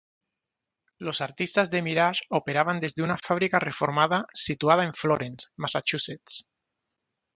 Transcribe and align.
Los 0.97 1.21
artistas 1.21 1.69
de 1.69 1.83
"Mirage" 1.83 2.23
operaban 2.31 2.79
desde 2.79 3.03
una 3.03 3.17
fábrica 3.17 3.59
reformada, 3.59 4.25
situada 4.33 4.83
en 4.83 4.95
Florence, 4.95 5.49
Massachusetts. 5.57 6.47